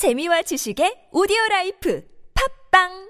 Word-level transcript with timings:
재미와 0.00 0.40
지식의 0.48 1.12
오디오 1.12 1.36
라이프. 1.50 2.00
팝빵! 2.32 3.09